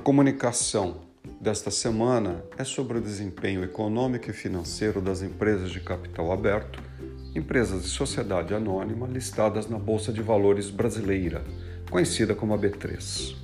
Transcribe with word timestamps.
comunicação 0.00 1.02
desta 1.38 1.70
semana 1.70 2.42
é 2.56 2.64
sobre 2.64 2.96
o 2.96 3.00
desempenho 3.02 3.62
econômico 3.62 4.30
e 4.30 4.32
financeiro 4.32 5.00
das 5.00 5.20
empresas 5.20 5.70
de 5.70 5.80
capital 5.80 6.32
aberto, 6.32 6.82
empresas 7.34 7.82
de 7.82 7.88
sociedade 7.88 8.54
anônima 8.54 9.06
listadas 9.06 9.68
na 9.68 9.78
Bolsa 9.78 10.10
de 10.10 10.22
Valores 10.22 10.70
brasileira, 10.70 11.44
conhecida 11.90 12.34
como 12.34 12.54
a 12.54 12.58
B3. 12.58 13.36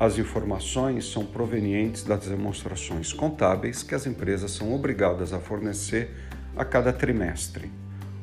As 0.00 0.16
informações 0.16 1.04
são 1.04 1.26
provenientes 1.26 2.04
das 2.04 2.26
demonstrações 2.26 3.12
contábeis 3.12 3.82
que 3.82 3.94
as 3.94 4.06
empresas 4.06 4.50
são 4.50 4.74
obrigadas 4.74 5.34
a 5.34 5.38
fornecer 5.38 6.10
a 6.56 6.64
cada 6.64 6.92
trimestre. 6.92 7.70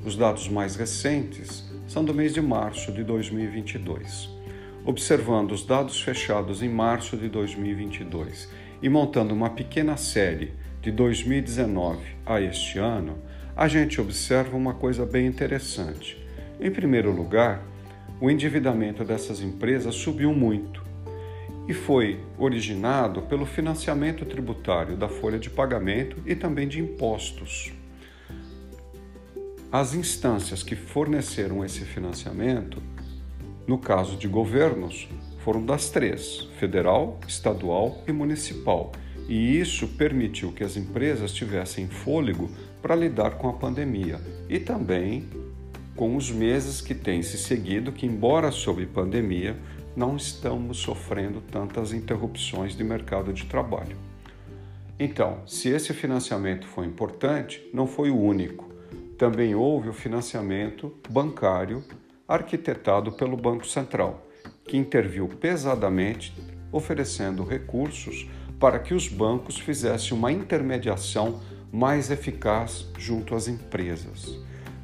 Os 0.04 0.16
dados 0.16 0.50
mais 0.50 0.76
recentes 0.76 1.64
são 1.88 2.04
do 2.04 2.16
mês 2.16 2.34
de 2.34 2.42
março 2.42 2.92
de 2.92 3.04
2022 3.04 4.39
observando 4.86 5.52
os 5.52 5.66
dados 5.66 6.02
fechados 6.02 6.62
em 6.64 6.70
março 6.70 7.18
de 7.18 7.28
2022 7.30 8.50
e 8.82 8.90
montando 8.90 9.34
uma 9.34 9.50
pequena 9.50 9.98
série 9.98 10.54
de 10.82 10.92
2019 10.92 12.00
a 12.26 12.42
este 12.42 12.80
ano, 12.80 13.18
a 13.56 13.68
gente 13.68 14.00
observa 14.00 14.56
uma 14.56 14.74
coisa 14.74 15.06
bem 15.06 15.28
interessante. 15.28 16.18
Em 16.60 16.72
primeiro 16.72 17.12
lugar, 17.12 17.62
o 18.22 18.30
endividamento 18.30 19.04
dessas 19.04 19.42
empresas 19.42 19.96
subiu 19.96 20.34
muito 20.34 20.84
e 21.68 21.74
foi 21.74 22.20
originado 22.38 23.22
pelo 23.24 23.46
financiamento 23.46 24.26
tributário 24.26 24.98
da 24.98 25.08
folha 25.08 25.38
de 25.38 25.50
pagamento 25.50 26.18
e 26.26 26.36
também 26.36 26.68
de 26.68 26.80
impostos. 26.80 27.72
As 29.72 29.94
instâncias 29.94 30.64
que 30.64 30.76
forneceram 30.76 31.64
esse 31.64 31.82
financiamento 31.86 32.82
no 33.70 33.78
caso 33.78 34.18
de 34.18 34.28
governos, 34.28 35.08
foram 35.44 35.64
das 35.64 35.92
três: 35.92 36.48
federal, 36.58 37.20
estadual 37.28 38.04
e 38.08 38.12
municipal. 38.12 38.92
E 39.28 39.60
isso 39.60 39.90
permitiu 39.90 40.52
que 40.52 40.64
as 40.64 40.76
empresas 40.76 41.32
tivessem 41.32 41.88
fôlego 41.88 42.50
para 42.82 42.96
lidar 42.96 43.38
com 43.38 43.48
a 43.48 43.54
pandemia 43.54 44.20
e 44.50 44.58
também 44.60 45.30
com 45.96 46.16
os 46.16 46.32
meses 46.32 46.82
que 46.82 46.96
têm 46.96 47.22
se 47.22 47.38
seguido, 47.38 47.92
que, 47.92 48.08
embora 48.08 48.50
sob 48.50 48.84
pandemia, 48.88 49.56
não 49.96 50.16
estamos 50.16 50.80
sofrendo 50.80 51.40
tantas 51.40 51.94
interrupções 51.94 52.76
de 52.76 52.84
mercado 52.84 53.32
de 53.32 53.46
trabalho. 53.46 53.98
Então, 54.98 55.44
se 55.46 55.70
esse 55.70 55.94
financiamento 55.94 56.66
foi 56.66 56.88
importante, 56.88 57.70
não 57.72 57.86
foi 57.86 58.10
o 58.10 58.20
único. 58.20 58.68
Também 59.16 59.54
houve 59.54 59.90
o 59.90 59.94
financiamento 59.94 60.92
bancário 61.08 61.84
arquitetado 62.30 63.12
pelo 63.12 63.36
Banco 63.36 63.66
Central, 63.66 64.24
que 64.64 64.78
interviu 64.78 65.28
pesadamente, 65.28 66.32
oferecendo 66.72 67.44
recursos 67.44 68.30
para 68.60 68.78
que 68.78 68.94
os 68.94 69.08
bancos 69.08 69.58
fizessem 69.58 70.16
uma 70.16 70.32
intermediação 70.32 71.42
mais 71.72 72.12
eficaz 72.12 72.88
junto 73.00 73.34
às 73.34 73.48
empresas. 73.48 74.40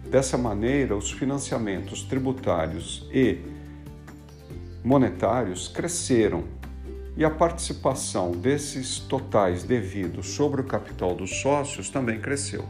Dessa 0.09 0.39
maneira, 0.39 0.95
os 0.95 1.11
financiamentos 1.11 2.01
tributários 2.01 3.07
e 3.13 3.37
monetários 4.83 5.67
cresceram 5.67 6.45
e 7.15 7.23
a 7.23 7.29
participação 7.29 8.31
desses 8.31 8.99
totais 8.99 9.63
devidos 9.63 10.29
sobre 10.29 10.61
o 10.61 10.63
capital 10.63 11.13
dos 11.13 11.41
sócios 11.41 11.89
também 11.89 12.19
cresceu. 12.19 12.65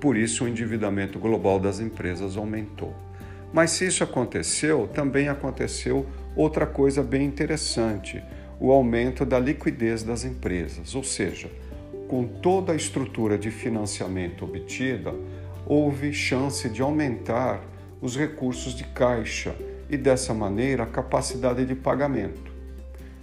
Por 0.00 0.16
isso, 0.16 0.44
o 0.44 0.48
endividamento 0.48 1.18
global 1.18 1.60
das 1.60 1.78
empresas 1.78 2.36
aumentou. 2.36 2.94
Mas 3.54 3.70
se 3.70 3.86
isso 3.86 4.02
aconteceu, 4.02 4.88
também 4.92 5.28
aconteceu 5.28 6.04
outra 6.34 6.66
coisa 6.66 7.04
bem 7.04 7.24
interessante: 7.24 8.20
o 8.58 8.72
aumento 8.72 9.24
da 9.24 9.38
liquidez 9.38 10.02
das 10.02 10.24
empresas. 10.24 10.96
Ou 10.96 11.04
seja, 11.04 11.48
com 12.08 12.26
toda 12.26 12.72
a 12.72 12.76
estrutura 12.76 13.38
de 13.38 13.52
financiamento 13.52 14.44
obtida, 14.44 15.14
houve 15.64 16.12
chance 16.12 16.68
de 16.68 16.82
aumentar 16.82 17.62
os 18.02 18.16
recursos 18.16 18.74
de 18.74 18.82
caixa 18.82 19.54
e, 19.88 19.96
dessa 19.96 20.34
maneira, 20.34 20.82
a 20.82 20.86
capacidade 20.86 21.64
de 21.64 21.76
pagamento. 21.76 22.52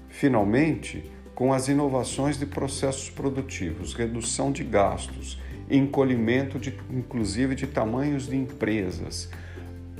Finalmente, 0.08 1.12
com 1.36 1.52
as 1.52 1.68
inovações 1.68 2.40
de 2.40 2.46
processos 2.46 3.09
produtivos, 3.09 3.94
redução 3.94 4.50
de 4.50 4.63
gastos, 4.63 5.42
encolhimento 5.69 6.58
de, 6.58 6.74
inclusive 6.90 7.53
de 7.53 7.68
tamanhos 7.68 8.28
de 8.28 8.38
empresas, 8.38 9.30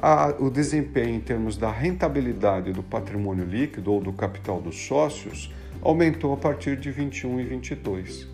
a, 0.02 0.34
o 0.40 0.50
desempenho 0.50 1.16
em 1.16 1.20
termos 1.20 1.56
da 1.58 1.72
rentabilidade 1.72 2.74
do 2.74 2.82
patrimônio 2.82 3.46
líquido 3.46 3.94
ou 3.94 4.02
do 4.02 4.12
capital 4.12 4.60
dos 4.60 4.88
sócios 4.88 5.54
aumentou 5.80 6.34
a 6.34 6.38
partir 6.38 6.76
de 6.76 6.90
21 6.90 7.40
e 7.40 7.44
22, 7.44 8.28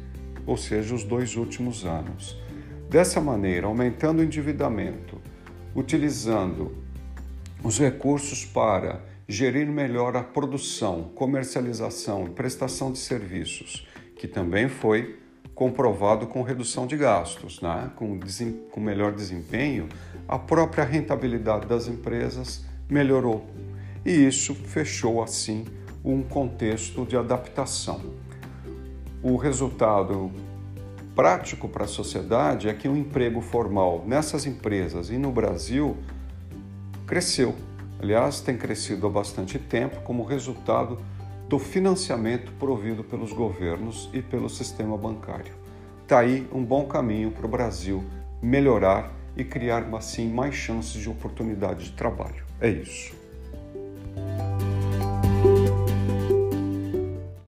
ou 0.46 0.56
seja, 0.56 0.96
os 0.96 1.04
dois 1.04 1.36
últimos 1.36 1.86
anos. 1.86 2.40
Dessa 2.90 3.20
maneira, 3.20 3.68
aumentando 3.68 4.20
o 4.20 4.24
endividamento, 4.24 5.22
utilizando 5.76 6.74
os 7.62 7.78
recursos 7.78 8.46
para 8.46 9.02
gerir 9.28 9.68
melhor 9.68 10.16
a 10.16 10.24
produção, 10.24 11.12
comercialização 11.16 12.28
e 12.28 12.30
prestação 12.30 12.94
de 12.94 12.98
serviços, 12.98 13.86
que 14.16 14.26
também 14.26 14.70
foi 14.70 15.20
comprovado 15.58 16.28
com 16.28 16.44
redução 16.44 16.86
de 16.86 16.96
gastos, 16.96 17.60
né? 17.62 17.90
com, 17.96 18.20
com 18.70 18.80
melhor 18.80 19.12
desempenho, 19.12 19.90
a 20.28 20.38
própria 20.38 20.84
rentabilidade 20.84 21.66
das 21.66 21.88
empresas 21.88 22.64
melhorou. 22.88 23.44
E 24.06 24.12
isso 24.12 24.54
fechou 24.54 25.22
assim 25.22 25.66
um 26.06 26.22
contexto 26.22 27.08
de 27.08 27.18
adaptação. 27.18 28.00
O 29.24 29.36
resultado 29.36 30.32
prático 31.16 31.68
para 31.68 31.86
a 31.86 31.88
sociedade 31.88 32.70
é 32.70 32.74
que 32.76 32.88
o 32.88 32.96
emprego 32.96 33.42
formal 33.42 34.04
nessas 34.06 34.46
empresas 34.46 35.10
e 35.10 35.18
no 35.18 35.32
Brasil 35.32 35.98
cresceu. 37.08 37.56
Aliás, 38.00 38.42
tem 38.42 38.56
crescido 38.56 39.08
há 39.08 39.10
bastante 39.10 39.58
tempo 39.58 40.02
como 40.02 40.24
resultado 40.24 41.00
do 41.48 41.58
financiamento 41.58 42.52
provido 42.54 43.04
pelos 43.04 43.32
governos 43.32 44.10
e 44.14 44.22
pelo 44.22 44.50
sistema 44.50 44.98
bancário. 44.98 45.54
Está 46.04 46.20
aí 46.20 46.48
um 46.52 46.64
bom 46.64 46.86
caminho 46.86 47.32
para 47.32 47.46
o 47.46 47.50
Brasil 47.50 48.04
melhorar 48.42 49.14
e 49.36 49.44
criar 49.44 49.84
assim 49.96 50.28
mais 50.28 50.56
chances 50.56 51.02
de 51.02 51.10
oportunidade 51.10 51.86
de 51.86 51.92
trabalho. 51.92 52.44
É 52.60 52.70
isso. 52.70 53.16